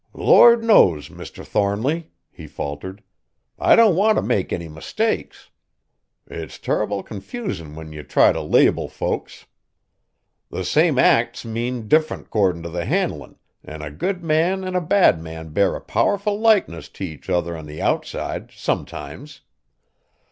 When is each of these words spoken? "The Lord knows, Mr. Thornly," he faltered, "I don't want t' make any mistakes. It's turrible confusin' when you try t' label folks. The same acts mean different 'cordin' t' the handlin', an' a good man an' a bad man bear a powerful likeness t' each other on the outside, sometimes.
"The 0.15 0.23
Lord 0.23 0.63
knows, 0.63 1.09
Mr. 1.09 1.45
Thornly," 1.45 2.09
he 2.31 2.47
faltered, 2.47 3.03
"I 3.59 3.75
don't 3.75 3.95
want 3.95 4.17
t' 4.17 4.23
make 4.23 4.51
any 4.51 4.67
mistakes. 4.67 5.51
It's 6.25 6.57
turrible 6.57 7.03
confusin' 7.03 7.75
when 7.75 7.91
you 7.93 8.01
try 8.01 8.31
t' 8.31 8.39
label 8.39 8.87
folks. 8.89 9.45
The 10.49 10.65
same 10.65 10.97
acts 10.97 11.45
mean 11.45 11.87
different 11.87 12.31
'cordin' 12.31 12.63
t' 12.63 12.71
the 12.71 12.85
handlin', 12.85 13.35
an' 13.63 13.83
a 13.83 13.91
good 13.91 14.23
man 14.23 14.63
an' 14.63 14.73
a 14.75 14.81
bad 14.81 15.21
man 15.21 15.49
bear 15.49 15.75
a 15.75 15.81
powerful 15.81 16.39
likeness 16.39 16.89
t' 16.89 17.05
each 17.05 17.29
other 17.29 17.55
on 17.55 17.67
the 17.67 17.79
outside, 17.79 18.49
sometimes. 18.51 19.41